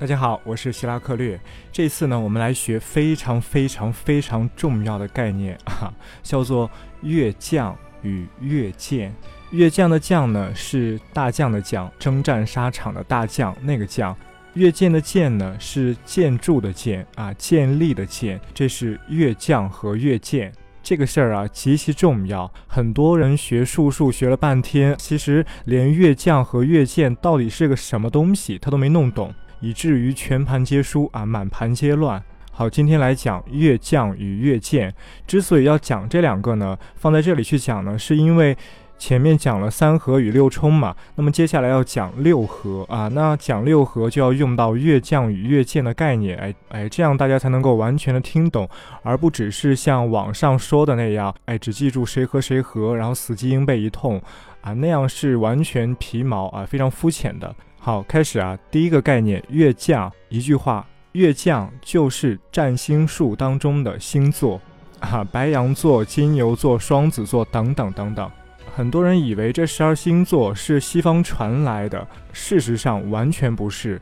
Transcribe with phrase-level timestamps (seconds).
[0.00, 1.38] 大家好，我是希拉克略。
[1.70, 5.92] 这次呢，我们来学非常非常非常重要的概念啊，
[6.24, 6.70] 叫做
[7.02, 9.14] 越将与越舰。
[9.50, 14.14] 越将的将呢，是大将的将，征战沙场的大将那个将；
[14.54, 18.40] 越舰的舰呢，是建筑的建啊，建立的建。
[18.54, 20.50] 这是越将和越舰。
[20.82, 29.30] 这个事儿啊极其重要，很多人学术数学了半天，其实连越将和越舰到底是个什么东西，他都没弄懂。
[29.60, 32.22] 以至于全盘皆输啊，满盘皆乱。
[32.52, 34.92] 好，今天来讲越将与越舰。
[35.26, 38.56] 之所以要讲这两个呢，放在这里去讲呢，是因为
[38.98, 40.94] 前面讲了三合与六冲嘛。
[41.14, 46.36] 那么接下来要讲六合啊，那讲六合就要用到越将与越舰的概念。
[46.36, 48.68] 哎哎，这样大家才能够完全的听懂，
[49.02, 54.20] 而不只是像网上说的那样，哎，只记住谁和谁合，然后死记硬背一通
[54.60, 57.54] 啊，那样是完全皮毛啊，非常肤浅的。
[57.82, 58.58] 好，开始啊！
[58.70, 64.60] 第一个概念，月将，一句话，月将就是占星术当中的星座，
[65.00, 68.30] 啊，白羊座、金牛座、双子座等等等等。
[68.76, 73.98] 很多人以为这十二星座是西方传来的，事实上完全不是。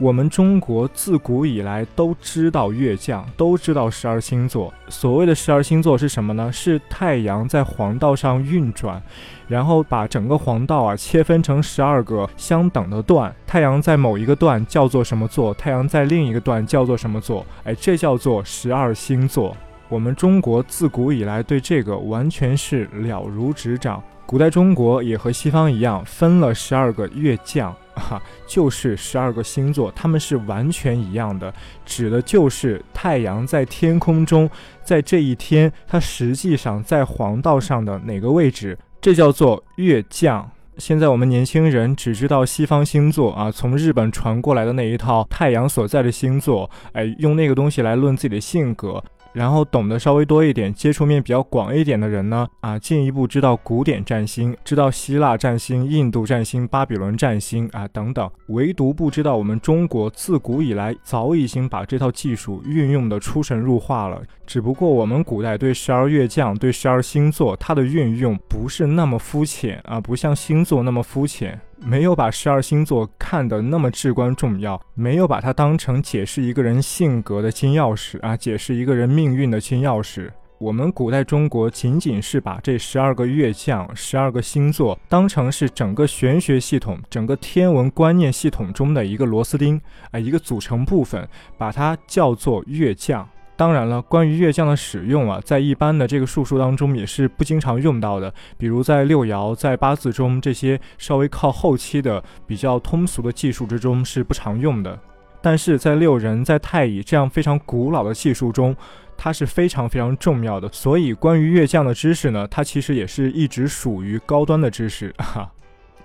[0.00, 4.72] 我们中国自古以来都知道月将，都知道十二星座。
[4.88, 6.52] 所谓的十二星座是什么呢？
[6.52, 9.02] 是太阳在黄道上运转，
[9.48, 13.34] 然后把整个黄道啊切分成十二个相等的段。
[13.44, 15.52] 太阳在某一个段叫做什么座？
[15.54, 17.44] 太阳在另一个段叫做什么座？
[17.64, 19.56] 哎，这叫做十二星座。
[19.88, 24.02] 我们中国自古以来对这个完全是了如指掌。
[24.26, 27.74] 古代中国也和西方一样，分了十二个月将。
[27.98, 31.52] 哈，就是十二个星座，它们是完全一样的，
[31.84, 34.48] 指的就是太阳在天空中，
[34.84, 40.48] 在这一天，它实际上在黄道上的哪个位置，这叫做月将。
[40.76, 49.02] 现在我们年轻人只知道西方星座啊，从日本传过来的那一套太阳所在的星座，哎，用那个东西来论自己的性格。
[49.38, 64.20] 然后懂得稍微多一点，接触面比较广一点的人呢，啊，进一步知道古典占星，知道希腊占星、印度占星、巴比伦占星啊等等，唯独不知道我们中国自古以来早已经把这套技术运用的出神入化了。
[64.44, 71.60] 只不过我们古代对十二月将、对十二星座它的运用不是那么肤浅啊，不像星座那么肤浅。
[71.80, 80.30] 没有把十二星座看得那么至关重要，没有把它当成解释一个人性格的金钥匙啊，解释一个人命运的金钥匙。
[80.58, 93.26] 我们古代中国仅仅是把这十二个月将、十二个星座当成是整个玄学系统、整个天文观念系统中的一个螺丝钉啊，一个组成部分，把它叫做月将。
[93.58, 98.32] 当然了，关于月将的使用啊，在一般的这个术数当中也是不经常用到的。
[98.56, 104.96] 比如在六爻、在八字中这些稍微靠后期的、比较通俗的技术之中是不常用的。
[105.42, 108.76] 但是在六壬、在太乙这样非常古老的技术中，
[109.16, 110.68] 它是非常非常重要的。
[110.70, 115.50] 所以，关于月将的知识呢，它其实也是一直属于高端的知识哈。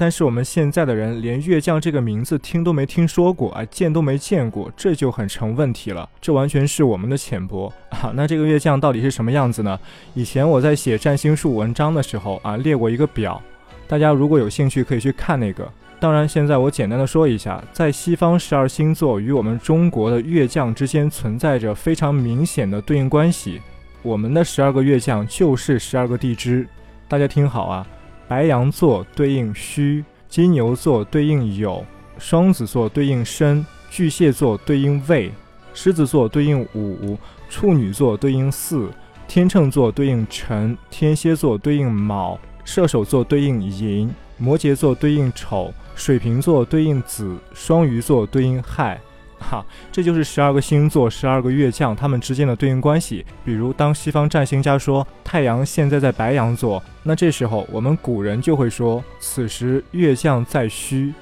[0.00, 6.08] 但是我们现在的人连月将这个名字听都没听说过啊，见都没见过，这就很成问题了。
[6.22, 8.10] 这完全是我们的浅薄啊。
[8.14, 9.78] 那这个月将到底是什么样子呢？
[10.14, 13.42] 以前我在写占星术文章的时候啊，列过一个表，
[13.86, 15.70] 大家如果有兴趣可以去看那个。
[16.00, 23.60] 当然，现在我简单的说一下，在西方十二星座与我们中国的月将之间存在着非常明显的对应关系。
[24.00, 26.66] 我们的十二个月将就是十二个地支，
[27.06, 27.86] 大家听好啊。
[28.30, 31.82] 白羊座对应戌，金牛座对应酉，
[32.16, 35.32] 双子座对应申，巨蟹座对应未，
[35.74, 37.18] 狮子座对应午，
[37.48, 38.88] 处女座对应巳，
[39.26, 44.08] 天秤座对应辰，天蝎座对应卯，射手座对应寅，
[44.38, 49.00] 摩羯座对应丑，水瓶座对应子，双鱼座对应亥。
[49.40, 53.24] 哈，这就是十二个星座、十二个月将它们之间的对应关系。
[53.44, 61.12] 比如，当西方占星家说太阳现在在白羊座，那这时候我们古人就会说此时月将在戌；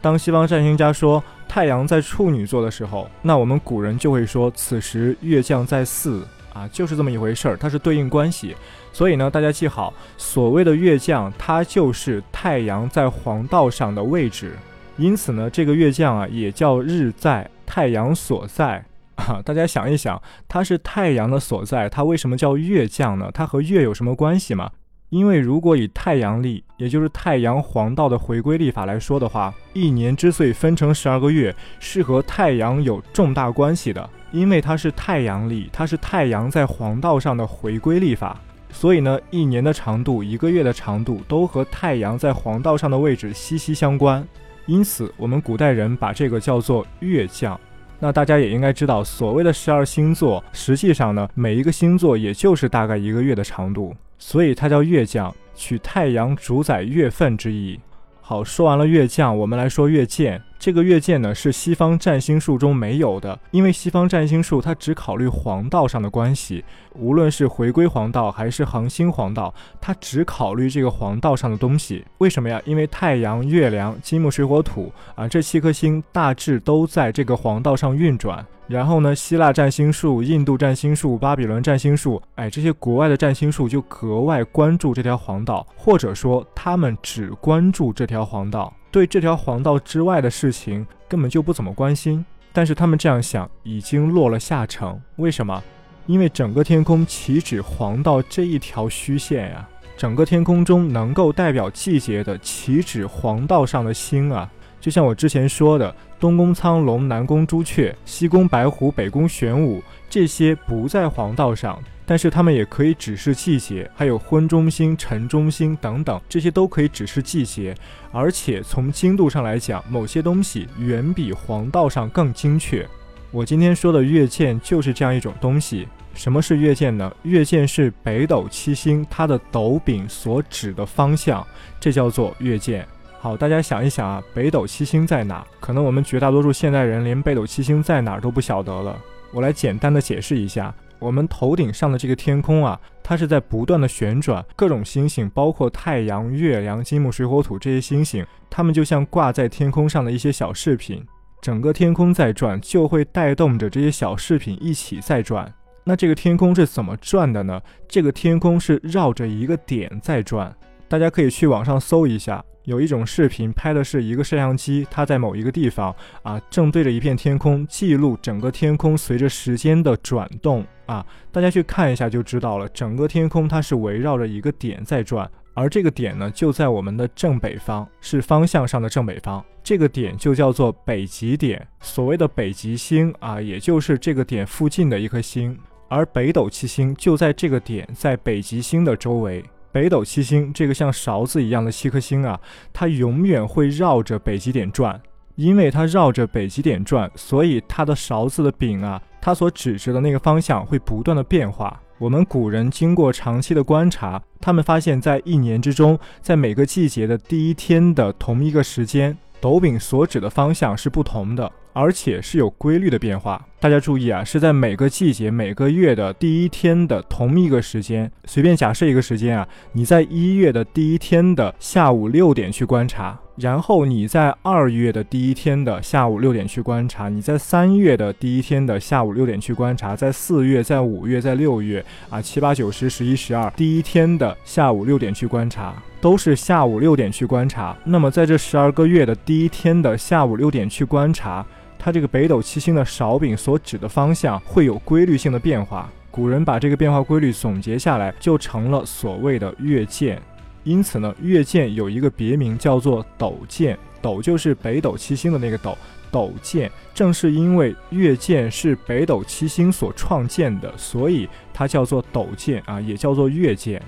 [0.00, 6.22] 当西方占星家说太阳在处女座的时候，那我们古人就会说此时月将在巳。
[6.54, 8.54] 啊，就是这么一回事儿，它是对应关系。
[8.92, 14.52] 所以呢，大家记好，所谓的月将，它就是太阳在黄道上的位置。
[14.98, 18.84] 因此呢，这个月将啊，也叫日在太阳所在
[19.16, 19.40] 啊。
[19.42, 23.30] 大家想一想，它是太阳的所在，它为什么叫月将呢？
[23.32, 24.70] 它和月有什么关系吗？
[25.08, 34.06] 因为如果以太阳历，也就是太阳黄道的回归历法来说的话，一年之所以分成十二个月，是和太阳有重大关系的。
[34.32, 38.38] 因为它是太阳历，它是太阳在黄道上的回归历法，
[38.70, 44.26] 所以呢，一年的长度、一个月的长度都和太阳在黄道上的位置息息相关。
[44.66, 47.58] 因此我们古代人把这个叫做月将。
[47.98, 57.78] 那大家也应该知道，所谓的十二星座，实际上呢，每一个星座也就是大概一个月的长度，所以它叫月将，取太阳主宰月份之意。
[58.20, 60.42] 好，说完了月将，我们来说月见。
[60.62, 66.64] 这个月见呢，是西方占星术中没有的，因为西方占星术它只考虑黄道上的关系，
[66.94, 72.04] 无论是回归黄道还是恒星黄道，它只考虑这个黄道上的东西。
[72.18, 72.62] 为什么呀？
[72.64, 78.46] 因为太阳、月亮、金木水火土啊，这七颗星大致都在这个黄道上运转。
[78.68, 88.72] 然后呢，希腊占星术、印度占星术、巴比伦占星术，哎，这些国外的占星术就格外关注这条黄道，或者说他们只关注这条黄道。
[88.92, 95.00] 对这条黄道之外的事情根本就不怎么关心，但是他们这样想已经落了下乘。
[95.16, 95.60] 为什么？
[96.06, 99.66] 因为整个天空岂止黄道这一条虚线呀？
[99.96, 104.50] 整个天空中能够代表季节的岂止黄道上的星啊？
[104.78, 111.78] 就像我之前说的，东宫苍龙，南宫朱雀，西宫白虎，北宫玄武，这些不在黄道上。
[112.04, 117.74] 但是它们也可以指示季节，还有昏中星、晨中星等等，这些都可以指示季节。
[118.10, 122.86] 而且从精度上来讲，某些东西远比黄道上更精确。
[123.30, 125.88] 我今天说的月见就是这样一种东西。
[126.14, 127.10] 什么是月见呢？
[127.22, 131.46] 月见是北斗七星它的斗柄所指的方向，
[131.80, 132.86] 这叫做月见。
[133.18, 135.46] 好，大家想一想啊，北斗七星在哪？
[135.60, 138.98] 可能我们绝大多数现代人连北斗七星在哪儿都不晓得了。
[139.32, 140.74] 我来简单的解释一下。
[141.02, 151.04] 我们头顶上的这个天空啊，它是在不断的旋转，各种星星，包括太阳、月亮、金木水火土这些星星，它们就像挂在天空上的一些小饰品。
[151.40, 155.52] 整个天空在转，就会带动着这些小饰品一起在转。
[155.82, 157.60] 那这个天空是怎么转的呢？
[157.88, 160.54] 这个天空是绕着一个点在转。
[160.86, 162.44] 大家可以去网上搜一下。
[162.64, 171.04] 有一种视频拍的是一个摄像机，它在某一个地方啊，正对着一片天空，记录整个天空随着时间的转动啊。
[171.30, 179.44] 大家去看一下就知道了，整个天空它是围绕着一个点在转，而这个点呢就在我们的正北方，是方向上的正北方。
[179.64, 185.56] 这个点就叫做北极点，所谓的北极星啊，也就是这个点附近的一颗星，
[185.88, 189.44] 而北斗七星就在这个点，在北极星的周围。
[189.72, 192.38] 北斗七星这个像勺子一样的七颗星啊，
[192.72, 195.00] 它永远会绕着北极点转，
[195.34, 201.80] 因为它绕着北极点转，所以它的勺子的柄啊，它所指着的那个方向会不断的变化。
[201.98, 211.50] 我们古人经过长期的观察，他们发现，在一年之中，在每个季节的第一天的同一个时间，斗柄所指的方向是不同的。
[211.72, 218.10] 而且是有规律的变化，大家注意啊，是在每个季节、每个月的第一天的同一个时间。
[218.24, 223.18] 随便假设一个时间啊，你在一月的第一天的下午六点去观察。
[223.36, 237.74] 然后你在二月的第一天的下午六点去观察，你在三月的第一天的下午六点去观察，在四月、在五月、在六月啊，七八九十十一十二第一天的下午六点去观察，都是下午六点去观察。
[237.84, 241.44] 那么在这十二个月的第一天的下午六点去观察，
[241.84, 245.90] 它这个北斗七星的勺柄所指的方向会有规律性的变化。
[246.12, 250.22] 古人把这个变化规律总结下来，就成了所谓的月见。
[250.62, 255.76] 因此呢，月见有一个别名叫做斗见，斗就是北斗七星的那个斗，
[256.12, 263.82] 斗见正是因为月见是北斗七星所创建的，所以它叫做斗见啊，也叫做月见。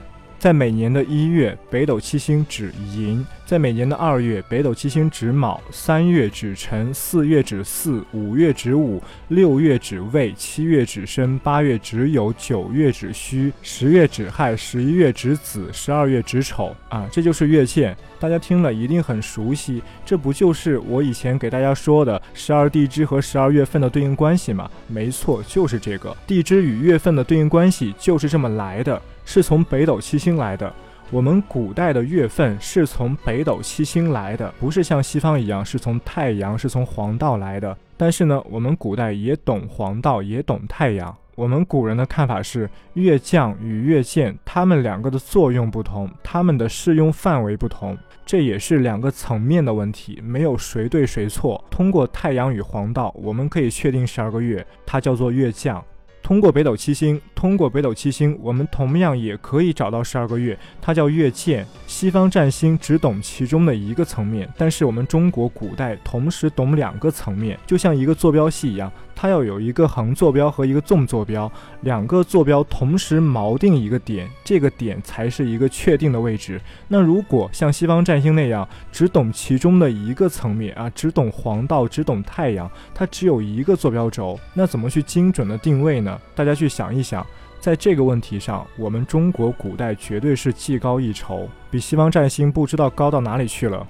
[0.45, 16.77] 在每年的一月，北斗七星指寅；在每年的二月，北斗七星指卯；三月指辰；四月指巳；五月指午；六月指未；七月指申；八月指酉；九月指戌；十月指亥；十一月指子；十二月指丑。
[16.91, 19.83] 啊，这就是月见，大家听了一定很熟悉。
[20.05, 24.71] 这不就是我以前给大家说的十二地支和十二月份的对应关系吗？
[24.89, 29.01] 没错，就是这个地支与月份的对应关系就是这么来的。
[29.25, 30.73] 是从北斗七星来的。
[31.11, 37.77] 我们古代的月份是从北斗七星来的，不是像西方一样是从太阳、是从黄道来的。
[37.97, 41.15] 但是呢，我们古代也懂黄道，也懂太阳。
[41.37, 51.63] 我们古人的看法是，月将与月见，它们两个的作用不同，它们的适用范围不同，这也是两个层面的问题，没有谁对谁错。
[51.71, 55.85] 通过太阳与黄道，我们可以确定十二个月，它叫做月将。
[56.25, 61.67] 通过北斗七星，通过北斗七星，我们同样也可以找到十二个月，它叫月见。
[61.87, 68.91] 西方占星只懂其中的一个层面，但是我们中国古代同时懂两个层面，就像一个坐标系一样。
[69.25, 71.51] 它要有一个横坐标和一个纵坐标，
[71.81, 76.61] 两个坐标同时锚定一个点，这个点才是一个确定的位置。
[76.89, 86.21] 那如果像西方占星那样只懂其中的一个层面啊，只懂黄道，只懂太阳，它只有一个坐标轴，那怎么去精准的定位呢？
[86.35, 87.27] 大家去想一想。
[87.59, 93.87] 在这个问题上，我们中国古代绝对是技高一筹，比西方占星不知道高到哪里去了。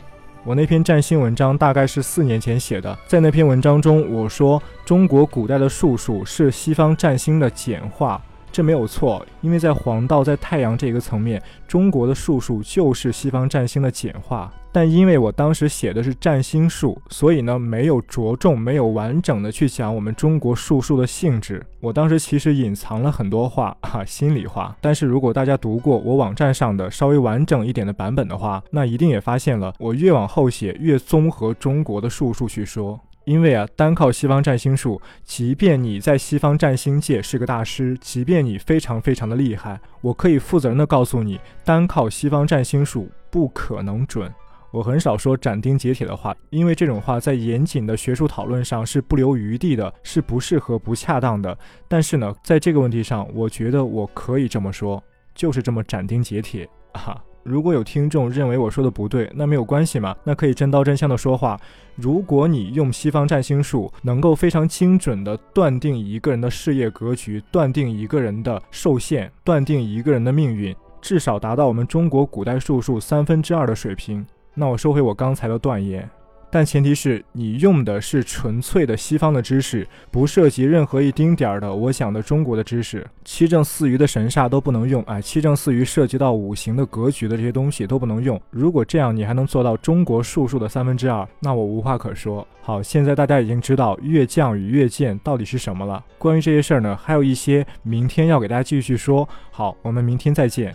[0.47, 8.21] 我那篇占星文章大概是四年前写的，在那篇文章中，我说中国古代的术数是西方占星的简化。
[8.53, 14.53] 这没有错，因为在黄道在太阳这个层面，中国的术数就是西方占星的简化。
[14.75, 21.65] 但因为我当时写的是占星术，所以呢没有着重、没有完整的去讲我们中国术数的性质。
[21.79, 24.77] 我当时其实隐藏了很多话 啊，心里话。
[24.81, 32.99] 但是如果大家读过我网站上的稍微完整一点的版本的话，那一定也发现了，我越往后写越综合中国的术数去说。
[33.27, 44.31] 因为啊，单靠西方占星术，即便你在西方占星界是个大师，即便你非常非常的厉害，我可以负责任的告诉你，单靠西方占星术不可能准。
[44.75, 51.57] 我很少说斩钉截铁的话，因为这种话在严谨的学术讨论上是不留余地的，是不适合、不恰当的。
[51.87, 55.01] 但是呢，在这个问题上，我觉得我可以这么说，
[55.33, 57.23] 就是这么斩钉截铁啊。
[57.45, 61.57] 如果有听众认为我说的不对，那没有关系嘛，那可以真刀真枪的说话。
[61.95, 76.09] 如果你用西方占星术能够非常精准的断定一个人的事业格局，断定一个人的受限，断定一个人的命运，至少达到我们中国古代术数三分之二的水平，那我收回我刚才的断言。
[76.51, 83.05] 但前提是你用的是纯粹的西方的知识，不涉及任何一丁点儿的我讲的中国的知识。
[83.25, 88.41] 七正四余的神煞都不能用，哎，七正四余涉及到五行的格局的这些东西都不能用。
[88.51, 92.47] 如果这样你还能做到中国术数的三分之二，那我无话可说。
[92.63, 96.05] 好，现在大家已经知道月降与月见到底是什么了。
[96.19, 99.29] 关于这些事儿呢，还有一些明天要给大家继续说。
[99.51, 100.73] 好，我们明天再见。